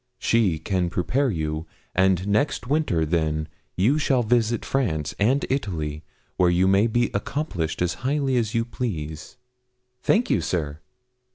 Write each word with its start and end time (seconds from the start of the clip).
She 0.17 0.57
can 0.57 0.89
prepare 0.89 1.29
you, 1.29 1.67
and 1.93 2.27
next 2.27 2.65
winter, 2.65 3.05
then, 3.05 3.47
you 3.75 3.99
shall 3.99 4.23
visit 4.23 4.65
France 4.65 5.13
and 5.19 5.45
Italy, 5.47 6.03
where 6.37 6.49
you 6.49 6.67
may 6.67 6.87
be 6.87 7.11
accomplished 7.13 7.83
as 7.83 7.93
highly 8.01 8.35
as 8.35 8.55
you 8.55 8.65
please.' 8.65 9.37
'Thank 10.01 10.31
you, 10.31 10.41
sir.' 10.41 10.79